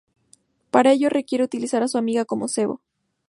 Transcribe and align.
Para 0.71 0.93
ello 0.93 1.09
quiere 1.27 1.43
utilizar 1.43 1.83
a 1.83 1.87
su 1.87 1.99
amiga 1.99 2.25
como 2.25 2.47
cebo. 2.47 2.81